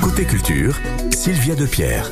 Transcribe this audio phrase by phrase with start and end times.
[0.00, 0.78] Côté culture,
[1.10, 2.08] Sylvia Depierre.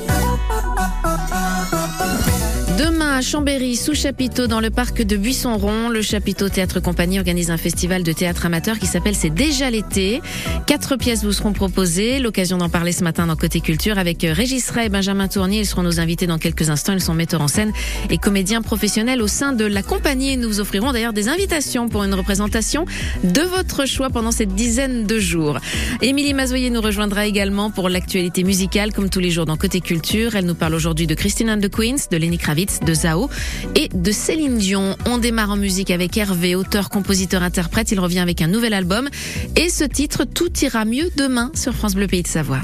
[2.78, 7.52] Demain à Chambéry, sous chapiteau dans le parc de Buisson-Rond, le chapiteau Théâtre Compagnie organise
[7.52, 10.20] un festival de théâtre amateur qui s'appelle C'est déjà l'été.
[10.66, 12.18] Quatre pièces vous seront proposées.
[12.18, 15.60] L'occasion d'en parler ce matin dans Côté Culture avec Régis Ray et Benjamin Tournier.
[15.60, 16.94] Ils seront nos invités dans quelques instants.
[16.94, 17.72] Ils sont metteurs en scène
[18.10, 20.36] et comédiens professionnels au sein de la compagnie.
[20.36, 22.86] Nous vous offrirons d'ailleurs des invitations pour une représentation
[23.22, 25.60] de votre choix pendant cette dizaine de jours.
[26.02, 30.34] Émilie Mazoyer nous rejoindra également pour l'actualité musicale comme tous les jours dans Côté Culture.
[30.34, 33.28] Elle nous parle aujourd'hui de Christine and the Queens, de Lenny Kravitz de Zao
[33.74, 34.96] et de Céline Dion.
[35.06, 37.90] On démarre en musique avec Hervé, auteur, compositeur, interprète.
[37.92, 39.08] Il revient avec un nouvel album
[39.56, 42.60] et ce titre Tout ira mieux demain sur France Bleu Pays de Savoie.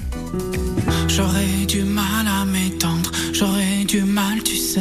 [1.09, 4.81] J'aurais du mal à m'étendre, j'aurais du mal, tu sais,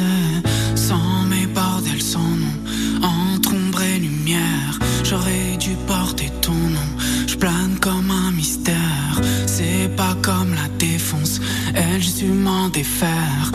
[0.74, 4.78] sans mes bordels, sans nom, entre ombre et lumière.
[5.04, 6.90] J'aurais dû porter ton nom,
[7.26, 9.20] je plane comme un mystère.
[9.46, 11.40] C'est pas comme la défonce,
[11.74, 13.50] elle, je m'en défaire.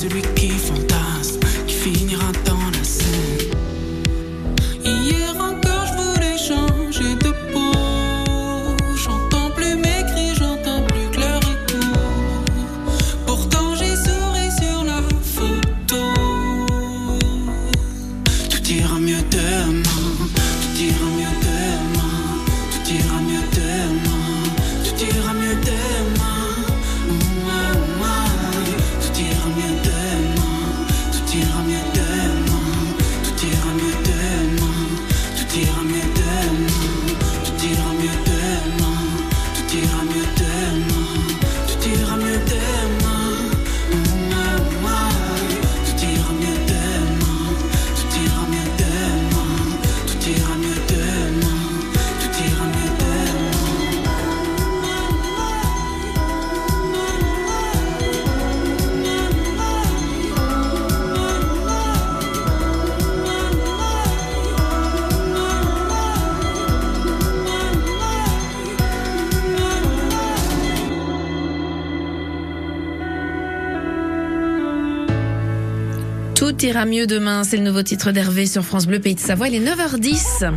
[0.00, 0.79] to be key
[76.86, 79.48] mieux demain, c'est le nouveau titre d'Hervé sur France Bleu Pays de Savoie.
[79.48, 80.50] Il est 9h10.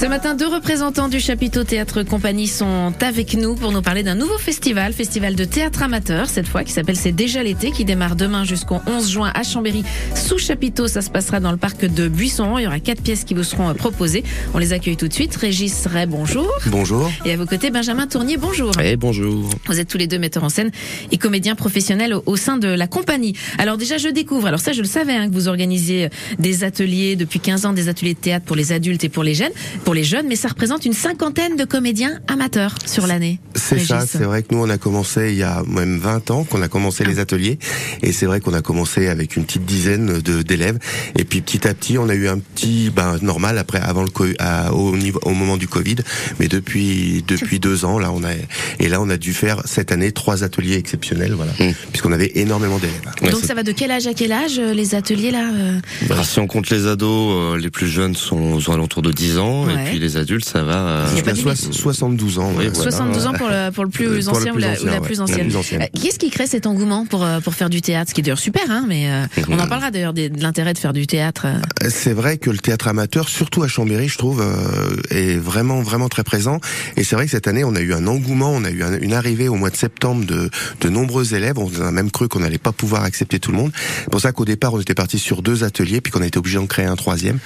[0.00, 4.14] Ce matin, deux représentants du chapiteau Théâtre Compagnie sont avec nous pour nous parler d'un
[4.14, 8.14] nouveau festival, festival de théâtre amateur, cette fois qui s'appelle C'est déjà l'été, qui démarre
[8.14, 9.82] demain jusqu'au 11 juin à Chambéry.
[10.14, 12.58] Sous chapiteau, ça se passera dans le parc de Buisson.
[12.58, 14.22] Il y aura quatre pièces qui vous seront euh, proposées.
[14.54, 15.34] On les accueille tout de suite.
[15.34, 16.48] Régis Ray, bonjour.
[16.66, 17.10] Bonjour.
[17.24, 18.78] Et à vos côtés, Benjamin Tournier, bonjour.
[18.78, 19.50] Et bonjour.
[19.66, 20.70] Vous êtes tous les deux metteurs en scène
[21.10, 23.34] et comédiens professionnels au, au sein de la compagnie.
[23.58, 27.16] Alors déjà, je découvre, alors ça je le savais, hein, que vous organisiez des ateliers
[27.16, 29.50] depuis 15 ans, des ateliers de théâtre pour les adultes et pour les jeunes,
[29.88, 33.40] pour les jeunes, mais ça représente une cinquantaine de comédiens amateurs sur l'année.
[33.54, 36.44] C'est ça, c'est vrai que nous on a commencé il y a même 20 ans
[36.44, 37.58] qu'on a commencé les ateliers
[38.02, 40.78] et c'est vrai qu'on a commencé avec une petite dizaine d'élèves
[41.18, 44.10] et puis petit à petit on a eu un petit ben normal après avant le
[44.38, 45.96] à- au niveau au moment du Covid
[46.38, 48.32] mais depuis depuis deux ans là on a
[48.80, 51.52] et là on a dû faire cette année trois ateliers exceptionnels voilà
[51.92, 52.94] puisqu'on avait énormément d'élèves.
[53.22, 55.78] Ouais, Donc ça va de quel âge à quel âge euh, les ateliers là euh
[56.10, 59.38] Bah, si on compte les ados, euh, les plus jeunes sont aux alentours de 10
[59.38, 59.77] ans, Ouais.
[59.86, 60.76] Et puis les adultes, ça va.
[60.88, 62.50] euh, Jusqu'à de soix- 72 ans.
[62.56, 62.90] Oui, ouais, voilà.
[62.90, 64.86] 72 ans pour le, pour le plus Euh, le ancien, plus ou, la, ancien, ou
[64.86, 65.00] la ouais.
[65.00, 65.54] plus ancienne.
[65.56, 65.82] ancienne.
[65.82, 68.10] Euh, Qu'est-ce qui crée cet engouement pour, pour faire du théâtre?
[68.10, 70.78] Ce qui est d'ailleurs super, hein, mais euh, on en parlera d'ailleurs de l'intérêt de
[70.78, 71.46] faire du théâtre.
[71.88, 76.08] C'est vrai que le théâtre amateur, surtout à Chambéry, je trouve, euh, est vraiment vraiment
[76.08, 76.60] très présent.
[76.96, 78.98] Et c'est vrai que cette année, on a eu un engouement, on a eu un-
[79.00, 81.58] une arrivée au mois de septembre de, de nombreux élèves.
[81.58, 83.72] On a même cru qu'on n'allait pas pouvoir accepter tout le monde.
[84.04, 86.38] C'est pour ça qu'au départ, on était parti sur deux ateliers, puis qu'on a été
[86.38, 87.38] obligé d'en créer un troisième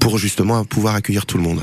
[0.00, 1.62] pour justement pouvoir accueillir tout le monde.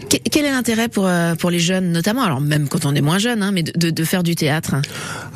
[0.31, 3.19] Quel est l'intérêt pour euh, pour les jeunes, notamment, alors même quand on est moins
[3.19, 4.75] jeune, hein, mais de, de, de faire du théâtre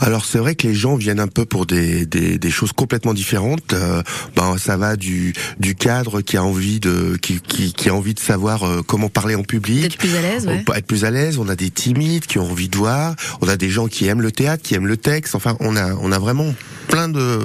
[0.02, 3.14] Alors c'est vrai que les gens viennent un peu pour des, des, des choses complètement
[3.14, 3.74] différentes.
[3.74, 4.02] Euh,
[4.36, 8.14] ben ça va du du cadre qui a envie de qui qui, qui a envie
[8.14, 10.64] de savoir euh, comment parler en public, D'être plus à l'aise, ouais.
[10.76, 11.38] Être plus à l'aise.
[11.40, 13.16] On a des timides qui ont envie de voir.
[13.42, 15.36] On a des gens qui aiment le théâtre, qui aiment le texte.
[15.36, 16.54] Enfin, on a on a vraiment
[16.90, 17.40] plein de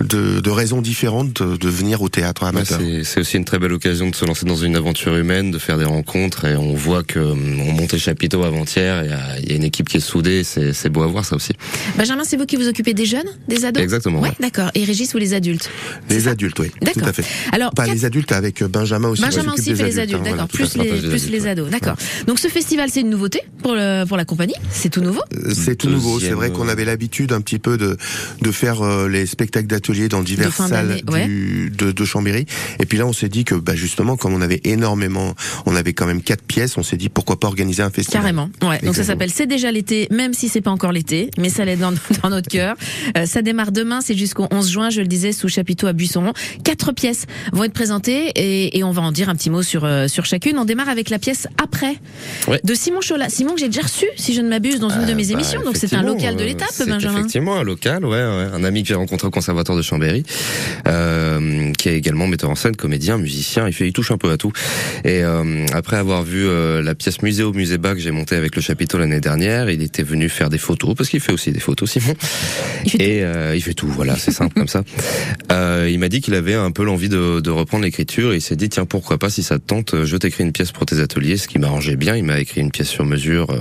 [0.00, 2.80] de, de raisons différentes de, de venir au théâtre Ouais, amateur.
[2.80, 5.58] c'est c'est aussi une très belle occasion de se lancer dans une aventure humaine, de
[5.58, 9.38] faire des rencontres et on voit que hum, on montait chapiteau avant-hier, il y a,
[9.40, 11.52] il y a une équipe qui est soudée, c'est c'est beau à voir ça aussi.
[11.98, 14.34] Benjamin, c'est vous qui vous occupez des jeunes, des ados Exactement, Ouais, ouais.
[14.40, 14.70] d'accord.
[14.74, 15.70] Et Régis, vous les adultes
[16.08, 17.08] les adultes, oui, tout D'accord.
[17.08, 17.24] à fait.
[17.52, 19.22] Alors, Pas quatre- les adultes avec Benjamin aussi.
[19.22, 20.48] Benjamin aussi fait les adultes, hein, d'accord.
[20.48, 21.96] plus les, plus les ados, d'accord.
[22.26, 24.54] Donc ce festival, c'est une nouveauté pour le, pour la compagnie?
[24.70, 25.20] C'est tout nouveau?
[25.34, 26.20] Euh, C'est tout nouveau.
[26.20, 27.96] C'est vrai qu'on euh, avait l'habitude un petit peu de
[28.40, 32.46] de faire euh, les spectacles d'atelier dans diverses fin salles du, de, de Chambéry.
[32.80, 35.34] Et puis là, on s'est dit que bah, justement, comme on avait énormément,
[35.66, 38.22] on avait quand même quatre pièces, on s'est dit pourquoi pas organiser un festival.
[38.22, 38.48] Carrément.
[38.62, 38.78] Ouais.
[38.84, 41.76] Donc ça s'appelle C'est déjà l'été, même si c'est pas encore l'été, mais ça l'est
[41.76, 41.92] dans,
[42.22, 42.76] dans notre cœur.
[43.18, 46.32] Euh, ça démarre demain, c'est jusqu'au 11 juin, je le disais, sous chapiteau à Buisson.
[46.62, 49.84] Quatre pièces vont être présentées et, et on va en dire un petit mot sur
[49.84, 50.56] euh, sur chacune.
[50.58, 51.96] On démarre avec la pièce Après
[52.48, 52.60] Ouais.
[52.62, 53.28] de Simon Chola.
[53.28, 55.62] Simon que j'ai déjà reçu, si je ne m'abuse, dans une de mes Bah, émissions.
[55.64, 57.18] Donc c'est un local de euh, l'étape, c'est Benjamin.
[57.18, 58.46] Effectivement, un local, ouais, ouais.
[58.54, 60.22] Un ami que j'ai rencontré au conservatoire de Chambéry,
[60.86, 63.66] euh, qui est également metteur en scène, comédien, musicien.
[63.66, 64.52] Il fait, il touche un peu à tout.
[65.04, 68.36] Et euh, après avoir vu euh, la pièce Musée au Musée Bas que j'ai montée
[68.36, 71.52] avec le chapiteau l'année dernière, il était venu faire des photos parce qu'il fait aussi
[71.52, 72.14] des photos, Simon.
[72.86, 74.82] Il Et euh, il fait tout, voilà, c'est simple comme ça.
[75.52, 78.40] Euh, il m'a dit qu'il avait un peu l'envie de, de reprendre l'écriture et il
[78.40, 81.00] s'est dit tiens pourquoi pas si ça te tente, je t'écris une pièce pour tes
[81.00, 82.16] ateliers, ce qui m'arrangeait bien.
[82.16, 83.50] Il m'a écrit une pièce sur mesure.
[83.50, 83.58] Euh,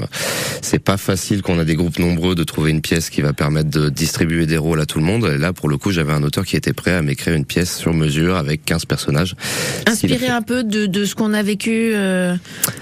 [0.61, 3.33] C'est pas facile quand on a des groupes nombreux de trouver une pièce qui va
[3.33, 5.29] permettre de distribuer des rôles à tout le monde.
[5.33, 7.75] Et là pour le coup j'avais un auteur qui était prêt à m'écrire une pièce
[7.77, 9.35] sur mesure avec 15 personnages.
[9.87, 12.35] Inspiré un peu de, de ce qu'on a vécu euh,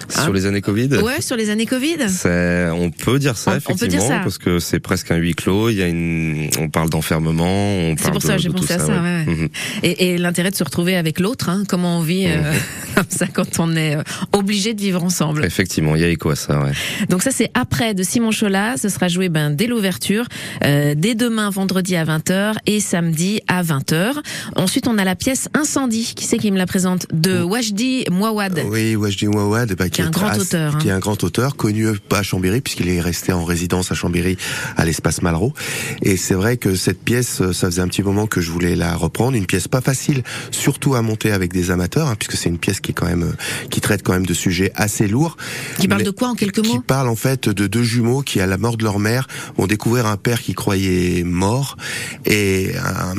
[0.10, 0.88] sur les années Covid.
[0.98, 1.98] ouais, sur les années Covid.
[2.10, 4.20] C'est- on peut dire ça On- on effectivement peut dire ça.
[4.24, 5.70] parce que c'est presque un huis clos.
[5.70, 8.80] Il y a une, on parle d'enfermement, on C'est pour ça que j'ai pensé à
[8.80, 8.88] ça.
[8.88, 8.94] ouais.
[9.00, 9.36] ouais, ouais.
[9.36, 9.50] Mhm.
[9.84, 12.54] Et, et l'intérêt de se retrouver avec l'autre, hein, comment on vit euh,
[12.96, 14.04] comme ça quand on est euh,
[14.34, 15.46] obligé de vivre ensemble.
[15.46, 16.60] Effectivement, il y a écho à ça.
[16.62, 16.72] Ouais.
[17.10, 20.26] Donc ça c'est après de Simon Cholat, ce sera joué ben dès l'ouverture,
[20.66, 24.14] euh, dès demain vendredi à 20h et samedi à 20h.
[24.56, 27.08] Ensuite on a la pièce Incendie, qui c'est qui me la présente?
[27.14, 28.62] De Wajdi Mouawad.
[28.70, 30.80] Oui, Wajdi Mouawad, Qui est un grand auteur, hein.
[30.80, 33.96] qui est un grand auteur, connu pas à Chambéry puisqu'il est resté en résidence à
[33.96, 34.38] Chambéry
[34.78, 35.54] à l'espace Malraux.
[36.02, 38.76] Et c'est vrai que cette pièce, euh, ça faisait un petit moment que je voulais
[38.76, 42.50] la reprendre, une pièce pas facile, surtout à monter avec des amateurs, hein, puisque c'est
[42.50, 45.38] une pièce qui est quand même euh, qui traite quand même de sujets assez lourds.
[45.80, 46.82] Qui parle de quoi en quelques qui mots?
[46.82, 49.28] parle en fait de deux jumeaux qui, à la mort de leur mère,
[49.58, 51.78] vont découvrir un père qui croyait mort
[52.26, 53.16] et un,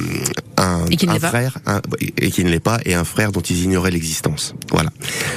[0.63, 1.81] un, Et un frère un-
[2.19, 4.55] et qui ne l'est pas et un frère dont ils ignoraient l'existence.
[4.71, 4.91] Voilà.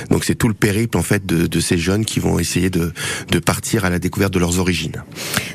[0.09, 2.93] Donc c'est tout le périple en fait de, de ces jeunes qui vont essayer de,
[3.31, 5.03] de partir à la découverte de leurs origines.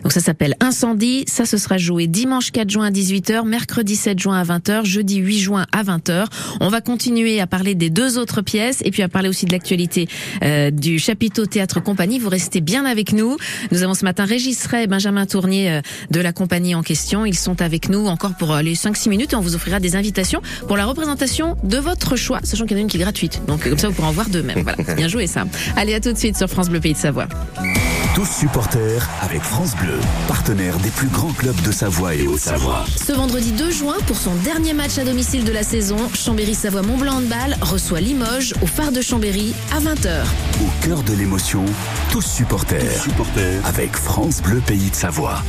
[0.03, 4.19] Donc ça s'appelle Incendie, ça ce sera joué dimanche 4 juin à 18h, mercredi 7
[4.19, 6.27] juin à 20h, jeudi 8 juin à 20h.
[6.61, 9.53] On va continuer à parler des deux autres pièces et puis à parler aussi de
[9.53, 10.09] l'actualité
[10.43, 12.19] euh, du chapiteau Théâtre Compagnie.
[12.19, 13.37] Vous restez bien avec nous.
[13.73, 15.81] Nous avons ce matin Régis Ray et Benjamin Tournier euh,
[16.11, 17.25] de la compagnie en question.
[17.27, 19.95] Ils sont avec nous encore pour euh, les 5-6 minutes et on vous offrira des
[19.95, 23.01] invitations pour la représentation de votre choix, sachant qu'il y en a une qui est
[23.01, 23.43] gratuite.
[23.47, 24.63] Donc comme ça vous pourrez en voir deux même.
[24.63, 25.45] Voilà, bien joué ça.
[25.77, 27.29] Allez à tout de suite sur France Bleu Pays de Savoie.
[28.15, 32.85] Tous supporters avec France Bleu, partenaire des plus grands clubs de Savoie et Haute-Savoie.
[32.97, 37.57] Ce vendredi 2 juin, pour son dernier match à domicile de la saison, Chambéry-Savoie-Mont-Blanc Handball
[37.61, 40.23] reçoit Limoges au phare de Chambéry à 20h.
[40.61, 41.65] Au cœur de l'émotion,
[42.11, 43.07] tous supporters,
[43.65, 45.43] avec France Bleu Pays de Savoie.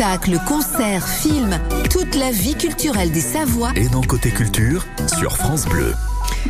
[0.00, 1.58] Spectacles, concerts, films,
[1.90, 5.92] toute la vie culturelle des Savoies Et dans Côté Culture, sur France Bleu.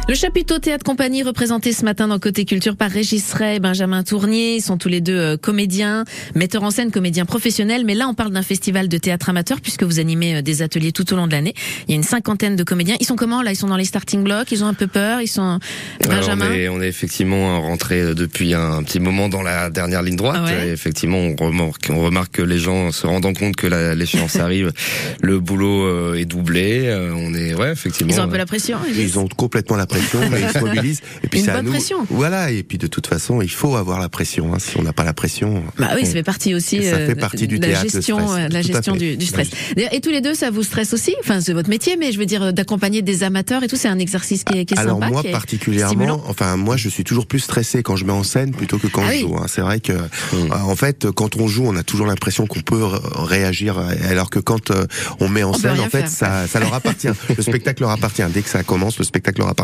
[0.08, 4.02] Le chapiteau Théâtre Compagnie représenté ce matin dans Côté Culture par Régis Ray et Benjamin
[4.02, 4.56] Tournier.
[4.56, 7.84] Ils sont tous les deux euh, comédiens, metteurs en scène, comédiens professionnels.
[7.84, 10.90] Mais là, on parle d'un festival de théâtre amateur puisque vous animez euh, des ateliers
[10.90, 11.54] tout au long de l'année.
[11.86, 12.96] Il y a une cinquantaine de comédiens.
[12.98, 13.52] Ils sont comment là?
[13.52, 14.50] Ils sont dans les starting blocks?
[14.50, 15.20] Ils ont un peu peur?
[15.20, 15.60] Ils sont
[16.04, 16.48] Alors, Benjamin?
[16.50, 20.16] on, est, on est effectivement rentré euh, depuis un petit moment dans la dernière ligne
[20.16, 20.38] droite.
[20.40, 20.68] Ah ouais.
[20.68, 24.72] Et effectivement, on remarque, on remarque que les gens se rendant compte que l'échéance arrive,
[25.20, 26.92] le boulot est doublé.
[27.14, 28.12] On est, ouais, effectivement.
[28.12, 31.00] Ils ont un peu la pression Ils ont complètement la pression, mais ils se mobilisent.
[31.22, 31.72] Et puis Une c'est à bonne nous.
[31.72, 31.98] pression.
[32.10, 32.50] Voilà.
[32.50, 34.52] Et puis de toute façon, il faut avoir la pression.
[34.54, 34.58] hein.
[34.58, 37.14] Si on n'a pas la pression, Bah oui, ça fait partie aussi ça euh, fait
[37.14, 38.44] partie du de la théâtre, gestion, stress.
[38.44, 39.48] euh, la gestion du, du stress.
[39.92, 41.14] Et tous les deux, ça vous stresse aussi?
[41.20, 43.88] Enfin, c'est votre métier, mais je veux dire euh, d'accompagner des amateurs et tout, c'est
[43.88, 45.10] un exercice qui est, qui est Alors sympa.
[45.10, 46.22] moi qui est particulièrement, stimulant.
[46.28, 49.02] enfin moi je suis toujours plus stressé quand je mets en scène plutôt que quand
[49.04, 49.20] Ah je oui.
[49.22, 49.36] joue.
[49.36, 49.46] hein.
[49.48, 52.82] C'est vrai que euh, en fait quand on joue, on a toujours l'impression qu'on peut
[53.14, 54.86] réagir, alors que quand euh,
[55.20, 56.08] on met en On scène, en fait faire.
[56.08, 57.08] ça, ça leur appartient.
[57.36, 58.22] le spectacle leur appartient.
[58.32, 59.59] Dès que ça commence, le spectacle leur appartient.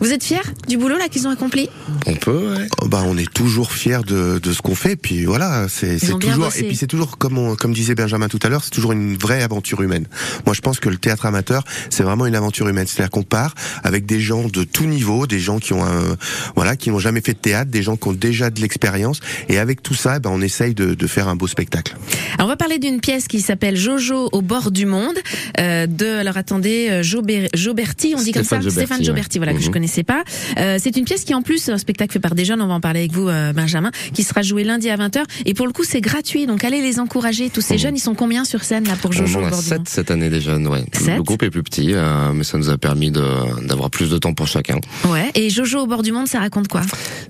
[0.00, 1.68] Vous êtes fiers du boulot là qu'ils ont accompli?
[2.06, 2.66] On peut, ouais.
[2.82, 4.96] Oh, Bah, on est toujours fiers de, de ce qu'on fait.
[4.96, 8.38] Puis voilà, c'est c'est toujours et puis c'est toujours comme on- comme disait Benjamin tout
[8.42, 10.06] à l'heure, c'est toujours une vraie aventure humaine.
[10.44, 12.86] Moi, je pense que le théâtre amateur, c'est vraiment une aventure humaine.
[12.86, 16.16] C'est-à-dire qu'on part avec des gens de tout niveau, des gens qui ont un,
[16.54, 19.58] voilà, qui n'ont jamais fait de théâtre, des gens qui ont déjà de l'expérience, et
[19.58, 21.96] avec tout ça, ben, on essaye de, de faire un beau spectacle.
[22.34, 25.16] Alors on va parler d'une pièce qui s'appelle Jojo au bord du monde
[25.58, 28.60] euh, de alors attendez euh, Jober- Joberti on dit comme ça?
[28.60, 29.35] Stéphane Joberti, Stéphane Joberti ouais.
[29.38, 29.72] Voilà que je Mhm.
[29.72, 30.22] connaissais pas
[30.58, 32.74] Euh, c'est une pièce qui en plus un spectacle fait par des jeunes on va
[32.74, 35.72] en parler avec vous euh, Benjamin qui sera joué lundi à 20h et pour le
[35.72, 37.80] coup c'est gratuit donc allez les encourager tous ces Mhm.
[37.80, 39.88] jeunes ils sont combien sur scène là pour Jojo on a bord du 7 monde
[39.88, 40.84] cette année déjà, ouais.
[40.92, 44.18] Sept Le groupe est plus petit, euh, mais ça nous a permis d'avoir plus de
[44.18, 44.78] temps pour chacun.
[45.08, 46.82] ouais et Jojo au bord du monde ça raconte quoi?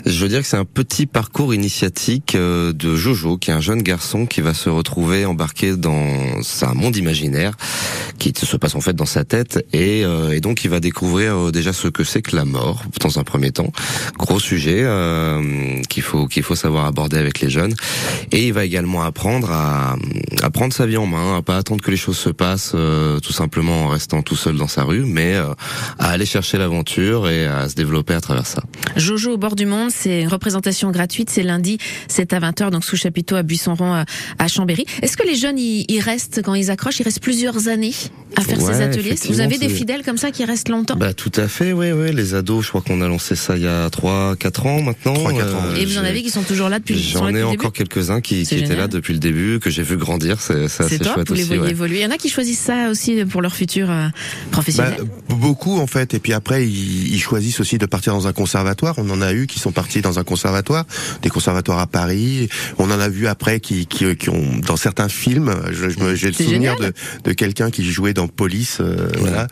[0.05, 3.61] Je veux dire que c'est un petit parcours initiatique euh, de Jojo, qui est un
[3.61, 6.07] jeune garçon qui va se retrouver embarqué dans
[6.63, 7.53] un monde imaginaire
[8.19, 11.35] qui se passe en fait dans sa tête et, euh, et donc il va découvrir
[11.37, 13.73] euh, déjà ce que c'est que la mort dans un premier temps.
[14.19, 17.75] Gros sujet euh, qu'il faut qu'il faut savoir aborder avec les jeunes
[18.33, 19.97] et il va également apprendre à,
[20.43, 23.19] à prendre sa vie en main, à pas attendre que les choses se passent euh,
[23.21, 25.55] tout simplement en restant tout seul dans sa rue, mais euh,
[25.99, 28.63] à aller chercher l'aventure et à se développer à travers ça.
[28.97, 32.85] Jojo au bord du monde, c'est une représentation gratuite, c'est lundi, c'est à 20h, donc
[32.85, 34.05] sous chapiteau à Buisson-Rond
[34.39, 34.85] à Chambéry.
[35.01, 37.95] Est-ce que les jeunes, ils, restent, quand ils accrochent, ils restent plusieurs années
[38.37, 39.15] à faire Ouais, ces ateliers?
[39.29, 40.97] Vous avez des fidèles comme ça qui restent longtemps?
[40.97, 42.13] Bah tout à fait, oui, oui.
[42.13, 45.13] Les ados, je crois qu'on a lancé ça il y a 3 4 ans maintenant.
[45.13, 47.19] Euh, Trois, quatre ans, Et vous en avez qui sont toujours là depuis, qui sont
[47.21, 49.97] J'en ai le encore début quelques-uns qui, étaient là depuis le début, que j'ai vu
[49.97, 51.71] grandir, c'est c'est C'est assez top, chouette vous les voyez ouais.
[51.71, 51.97] évoluer.
[51.99, 54.13] Il y en a qui choisissent ça aussi pour leur futur euh, Bah,
[54.51, 54.97] professionnel.
[55.29, 58.95] beaucoup en fait, et puis après ils, ils choisissent aussi de partir dans un conservatoire.
[58.99, 60.85] On en a eu qui sont partis dans un conservatoire,
[61.23, 62.49] des conservatoires à Paris.
[62.79, 65.55] On en a vu après qui, qui, qui ont dans certains films.
[65.73, 66.93] je- je me- J'ai le souvenir génial.
[67.25, 69.47] de, de quelqu'un qui jouait dans Police, euh, voilà.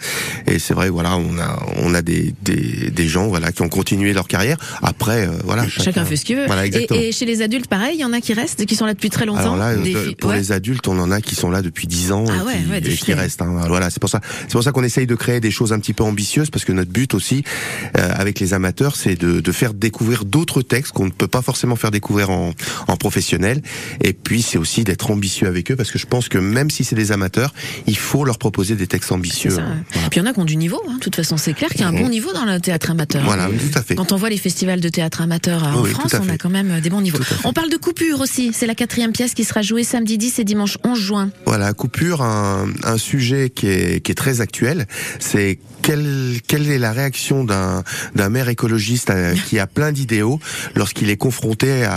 [0.46, 3.68] Et c'est vrai, voilà, on a on a des, des, des gens voilà qui ont
[3.68, 4.56] continué leur carrière.
[4.82, 6.46] Après, euh, voilà, Chacun fait ce qu'il veut.
[6.46, 7.00] Voilà, et, exactement.
[7.00, 9.10] et chez les adultes, pareil, il y en a qui restent, qui sont là depuis
[9.10, 9.54] très longtemps.
[9.54, 10.38] Alors là, Des de- filles- pour ouais.
[10.38, 12.70] les adultes, on en a qui sont là depuis 10 ans Ah et, ouais, qui,
[12.70, 13.18] ouais, des et qui fidèles.
[13.20, 13.42] restent.
[13.42, 13.60] hein.
[13.68, 14.20] Voilà, c'est pour ça.
[14.42, 16.72] C'est pour ça qu'on essaye de créer des choses un petit peu ambitieuses parce que
[16.72, 17.44] notre but aussi,
[17.98, 21.42] euh, avec les amateurs, c'est de, de faire découvrir d'autres textes qu'on ne peut pas
[21.42, 22.52] forcément faire découvrir en,
[22.88, 23.62] en professionnel.
[24.02, 26.84] Et puis c'est aussi d'être ambitieux avec eux parce que je pense que même si
[26.84, 27.52] c'est des amateurs,
[27.86, 29.54] il faut leur proposer des textes ambitieux.
[29.56, 29.62] ouais.
[30.10, 30.80] Puis il y en a qui ont du niveau.
[30.88, 30.94] hein.
[30.94, 33.22] De toute façon, c'est clair qu'il y a un bon niveau dans le théâtre amateur.
[33.24, 33.94] Voilà, tout à fait.
[33.94, 36.50] Quand on voit les festivals de théâtre amateur euh, en Oui, France, on a quand
[36.50, 37.18] même euh, des bons niveaux.
[37.44, 38.52] On parle de coupure aussi.
[38.52, 41.30] C'est la quatrième pièce qui sera jouée samedi 10 et dimanche 11 juin.
[41.46, 44.86] Voilà, coupure, un, un sujet qui est, qui est très actuel.
[45.18, 50.40] C'est quelle, quelle est la réaction d'un d'un maire écologiste euh, qui a plein d'idéaux
[50.74, 51.94] lorsqu'il est confronté à,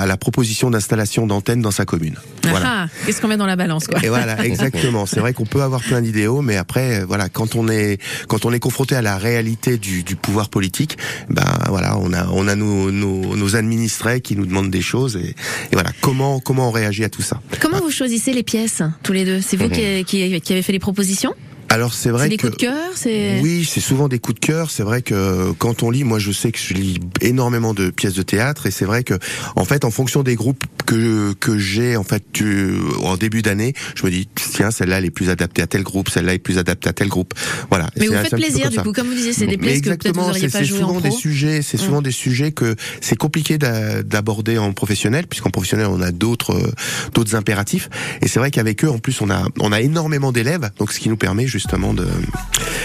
[0.00, 2.14] à la proposition d'installation d'antennes dans sa commune?
[2.44, 2.66] Voilà.
[2.84, 3.98] Ah, Qu'est-ce qu'on met dans la balance, quoi?
[4.04, 5.06] Et voilà, exactement.
[5.06, 8.44] C'est vrai qu'on peut avoir plein d'idéaux, mais après, euh, voilà, quand on est quand
[8.44, 10.96] on est confronté à la réalité du, du pouvoir politique,
[11.28, 15.16] ben voilà, on a on a nos, nos, nos administrés qui nous demandent des choses
[15.16, 15.34] et, et
[15.72, 17.40] voilà, comment comment on réagit à tout ça?
[17.60, 19.40] Comment vous choisissez les pièces, tous les deux?
[19.40, 21.34] C'est vous qui, qui, qui avez fait les propositions?
[21.68, 24.46] Alors c'est vrai des que coups de cœur C'est Oui, c'est souvent des coups de
[24.46, 24.70] cœur.
[24.70, 28.14] C'est vrai que quand on lit, moi je sais que je lis énormément de pièces
[28.14, 29.14] de théâtre et c'est vrai que
[29.56, 33.74] en fait en fonction des groupes que que j'ai en fait tu- en début d'année,
[33.96, 36.58] je me dis tiens celle-là elle est plus adaptée à tel groupe, celle-là est plus
[36.58, 37.34] adaptée à tel groupe.
[37.68, 37.90] Voilà.
[37.98, 38.92] Mais vous faites plaisir, du coup.
[38.92, 41.08] Comme vous disiez, c'est des pièces que peut-être vous c'est pas joué en souvent des
[41.08, 41.18] pro.
[41.18, 46.00] sujets, c'est souvent des sujets que c'est compliqué d'a- d'aborder en professionnel, puisqu'en professionnel on
[46.00, 46.72] a d'autres
[47.14, 47.90] d'autres impératifs.
[48.22, 51.00] Et c'est vrai qu'avec eux, en plus, on a on a énormément d'élèves, donc ce
[51.00, 52.06] qui nous permet justement de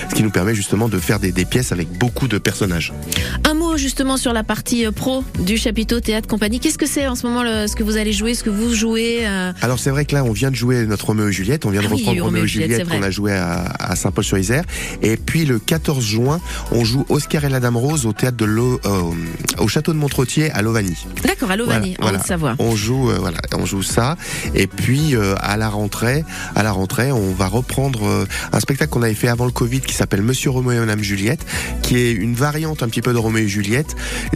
[0.10, 2.94] ce qui nous permet justement de faire des, pièces avec beaucoup de personnages.
[3.72, 6.60] Mot justement sur la partie euh, pro du chapiteau théâtre compagnie.
[6.60, 8.74] Qu'est-ce que c'est en ce moment le- ce que vous allez jouer, ce que vous
[8.74, 11.66] jouez euh, Alors c'est vrai que là, on vient de jouer notre Roméo et Juliette,
[11.66, 13.96] on vient de Ah reprendre Roméo Roméo et et Juliette, qu'on a joué à, à
[13.96, 14.63] Saint-Paul-sur-Isère.
[15.01, 18.46] Et puis le 14 juin, on joue Oscar et la Dame Rose au théâtre de
[18.46, 18.80] l'eau,
[19.60, 20.96] au château de Montretier à Lovani.
[21.24, 22.56] D'accord, à Lovani, Voilà, en Haute-Savoie.
[22.60, 24.18] On joue, euh, voilà, on joue ça.
[24.54, 26.24] Et puis euh, à la rentrée,
[26.56, 29.94] à la rentrée, on va reprendre un spectacle qu'on avait fait avant le Covid qui
[29.94, 31.46] s'appelle Monsieur Roméo et Madame Juliette,
[31.82, 33.61] qui est une variante un petit peu de Roméo et Juliette,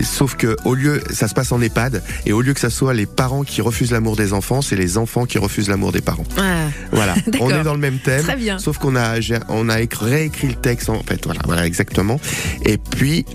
[0.03, 2.93] sauf que au lieu, ça se passe en EHPAD, et au lieu que ça soit
[2.93, 6.25] les parents qui refusent l'amour des enfants, c'est les enfants qui refusent l'amour des parents.
[6.37, 8.23] Ah, Voilà, on est dans le même thème.
[8.23, 8.59] Très bien.
[8.59, 9.15] Sauf qu'on a,
[9.49, 11.23] on a écrit- réécrit le texte en fait.
[11.25, 12.19] Voilà, voilà exactement.
[12.63, 13.25] Et puis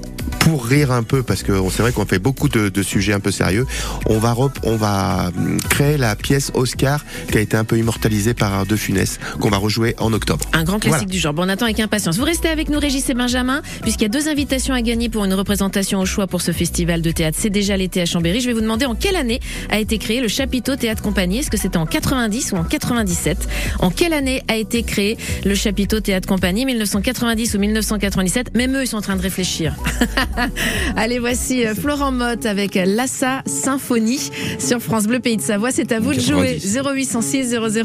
[0.40, 3.20] pour rire un peu, parce que c'est vrai qu'on fait beaucoup de, de sujets un
[3.20, 3.66] peu sérieux,
[4.06, 7.78] on va, rep- on va hum, créer la pièce Oscar qui a été un peu
[7.78, 10.44] immortalisée par De Funès, qu'on va rejouer en octobre.
[10.52, 11.12] Un grand classique Voilà.
[11.12, 11.34] du genre.
[11.34, 12.16] Bon, on attend avec impatience.
[12.16, 15.24] Vous restez avec nous, Régis et Benjamin, puisqu'il y a deux invitations à gagner pour
[15.24, 17.36] une représentation au choix pour ce festival de théâtre.
[17.40, 18.40] C'est déjà l'été à Chambéry.
[18.40, 21.38] Je vais vous demander en quelle année a été créé le chapiteau Théâtre Compagnie.
[21.38, 23.46] Est-ce que c'était en 90 ou en 97
[23.80, 26.64] En quelle année a été créé le chapiteau Théâtre Compagnie?
[26.64, 29.74] 1990 ou 1997 Même eux, ils sont en train de réfléchir.
[30.96, 35.70] Allez, voici euh, Florent Motte avec Lassa Symphonie sur France Bleu Pays de Savoie.
[35.70, 36.58] C'est à vous de jouer.
[36.60, 36.78] 90.
[36.84, 37.84] 0806 00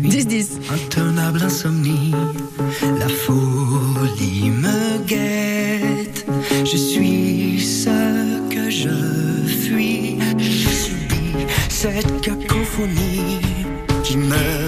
[0.00, 0.50] 10 10.
[0.72, 2.12] intenable insomnie,
[2.98, 6.26] la folie me guette.
[6.64, 8.88] Je suis ce que je
[9.46, 13.40] fuis, je subis cette cacophonie
[14.02, 14.65] qui me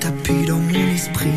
[0.00, 1.30] Tapis dans mon esprit.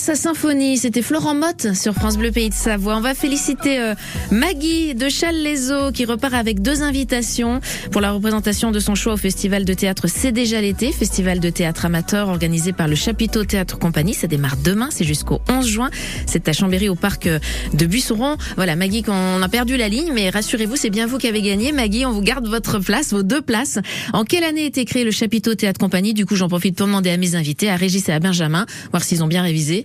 [0.00, 2.96] Sa symphonie, c'était Florent Motte sur France Bleu Pays de Savoie.
[2.96, 3.94] On va féliciter euh,
[4.30, 7.60] Maggie de Challes-les-Eaux qui repart avec deux invitations
[7.92, 11.50] pour la représentation de son choix au Festival de théâtre C'est déjà l'été, festival de
[11.50, 14.14] théâtre amateur organisé par le Chapiteau Théâtre Compagnie.
[14.14, 15.90] Ça démarre demain, c'est jusqu'au 11 juin.
[16.24, 17.38] C'est à Chambéry au parc euh,
[17.74, 18.38] de Buisseron.
[18.56, 21.72] Voilà, Maggie, on a perdu la ligne, mais rassurez-vous, c'est bien vous qui avez gagné.
[21.72, 23.78] Maggie, on vous garde votre place, vos deux places.
[24.14, 26.14] En quelle année a été créé le Chapiteau Théâtre Compagnie?
[26.14, 29.04] Du coup, j'en profite pour demander à mes invités, à Régis et à Benjamin, voir
[29.04, 29.84] s'ils ont bien révisé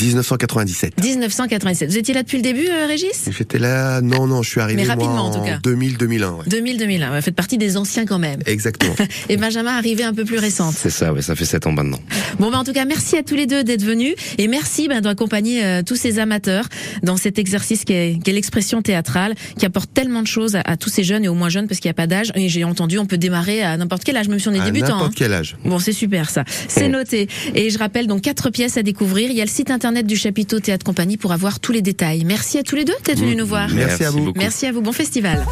[0.00, 1.02] 1997.
[1.02, 1.90] 1997.
[1.90, 3.28] Vous étiez là depuis le début, euh, Régis?
[3.36, 5.58] J'étais là, non, non, je suis arrivé Mais moi, en tout cas.
[5.58, 6.38] 2000-2001.
[6.38, 6.44] Ouais.
[6.48, 7.16] 2000-2001.
[7.16, 8.40] Vous faites partie des anciens quand même.
[8.46, 8.94] Exactement.
[9.28, 10.74] Et Benjamin arrivé un peu plus récente.
[10.76, 11.98] C'est ça, ouais, ça fait 7 ans maintenant.
[12.38, 15.00] Bon, ben, en tout cas, merci à tous les deux d'être venus et merci ben,
[15.00, 16.66] d'accompagner euh, tous ces amateurs
[17.02, 20.88] dans cet exercice qui est, l'expression théâtrale, qui apporte tellement de choses à, à tous
[20.88, 22.32] ces jeunes et aux moins jeunes parce qu'il n'y a pas d'âge.
[22.36, 24.64] Et j'ai entendu, on peut démarrer à n'importe quel âge, même si on est à
[24.64, 24.94] débutant.
[24.94, 25.14] n'importe hein.
[25.16, 25.56] quel âge.
[25.64, 26.44] Bon, c'est super ça.
[26.68, 27.28] C'est noté.
[27.54, 29.30] Et je rappelle donc quatre pièces à découvrir.
[29.30, 32.24] Il y a le site internet du chapiteau Théâtre Compagnie pour avoir tous les détails.
[32.26, 33.70] Merci à tous les deux d'être venus nous voir.
[33.72, 34.24] Merci à vous.
[34.26, 34.38] beaucoup.
[34.38, 34.82] Merci à vous.
[34.82, 35.46] Bon festival.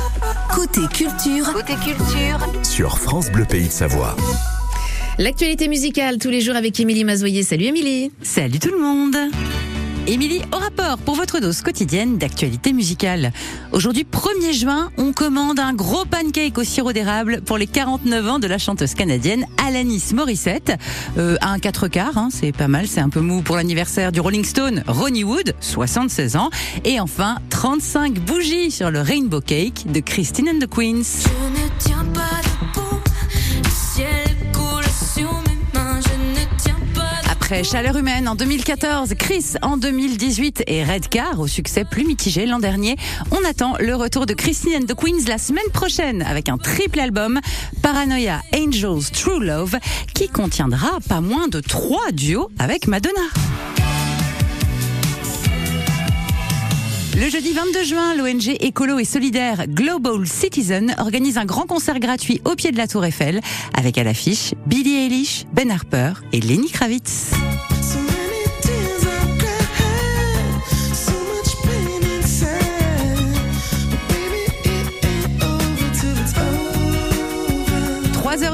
[0.55, 4.15] Côté culture, côté culture, Sur France Bleu Pays de Savoie.
[5.19, 7.43] L'actualité musicale tous les jours avec Émilie Mazoyer.
[7.43, 8.13] Salut Émilie.
[8.21, 9.17] Salut tout le monde
[10.09, 13.31] Émilie, au rapport pour votre dose quotidienne d'actualité musicale.
[13.73, 18.39] Aujourd'hui, 1er juin, on commande un gros pancake au sirop d'érable pour les 49 ans
[18.39, 20.73] de la chanteuse canadienne Alanis Morissette.
[21.19, 24.21] Euh, un 4 quarts, hein, c'est pas mal, c'est un peu mou pour l'anniversaire du
[24.21, 26.49] Rolling Stone Ronnie Wood, 76 ans.
[26.87, 31.29] Et enfin, 35 bougies sur le Rainbow Cake de Christine and the Queens.
[37.49, 42.59] Après Chaleur humaine en 2014, Chris en 2018 et Redcar au succès plus mitigé l'an
[42.59, 42.97] dernier,
[43.31, 47.01] on attend le retour de Christine and the Queens la semaine prochaine avec un triple
[47.01, 47.41] album
[47.81, 49.79] Paranoia Angels True Love
[50.15, 53.23] qui contiendra pas moins de trois duos avec Madonna.
[57.21, 62.41] Le jeudi 22 juin, l'ONG écolo et solidaire Global Citizen organise un grand concert gratuit
[62.45, 63.41] au pied de la Tour Eiffel
[63.77, 67.33] avec à l'affiche Billie Eilish, Ben Harper et Lenny Kravitz.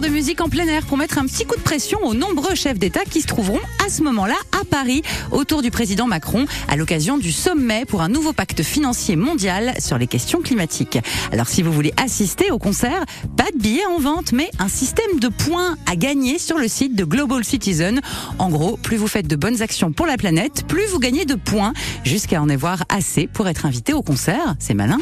[0.01, 2.79] De musique en plein air pour mettre un petit coup de pression aux nombreux chefs
[2.79, 7.17] d'État qui se trouveront à ce moment-là à Paris autour du président Macron à l'occasion
[7.17, 10.99] du sommet pour un nouveau pacte financier mondial sur les questions climatiques.
[11.33, 13.05] Alors si vous voulez assister au concert,
[13.37, 16.97] pas de billets en vente, mais un système de points à gagner sur le site
[16.97, 18.01] de Global Citizen.
[18.39, 21.37] En gros, plus vous faites de bonnes actions pour la planète, plus vous gagnez de
[21.37, 21.73] points
[22.05, 24.57] jusqu'à en avoir assez pour être invité au concert.
[24.59, 24.99] C'est malin.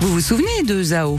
[0.00, 1.18] Vous vous souvenez de Zao?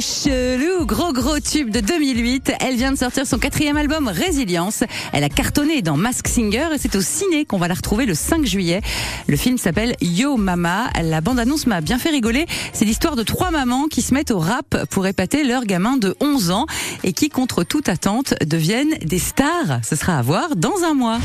[0.00, 2.52] C'est chelou, gros gros tube de 2008.
[2.60, 4.84] Elle vient de sortir son quatrième album Résilience.
[5.12, 8.14] Elle a cartonné dans Mask Singer et c'est au ciné qu'on va la retrouver le
[8.14, 8.80] 5 juillet.
[9.26, 10.88] Le film s'appelle Yo Mama.
[11.02, 12.46] La bande-annonce m'a bien fait rigoler.
[12.72, 16.16] C'est l'histoire de trois mamans qui se mettent au rap pour épater leur gamin de
[16.20, 16.66] 11 ans
[17.04, 19.80] et qui, contre toute attente, deviennent des stars.
[19.82, 21.18] Ce sera à voir dans un mois.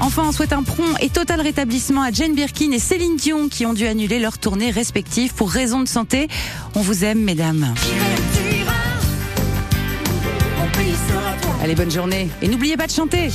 [0.00, 3.66] Enfin, on souhaite un prompt et total rétablissement à Jane Birkin et Céline Dion qui
[3.66, 6.28] ont dû annuler leurs tournées respectives pour raison de santé.
[6.74, 7.74] On vous aime, mesdames.
[11.62, 12.28] Allez, bonne journée.
[12.40, 13.30] Et n'oubliez pas de chanter.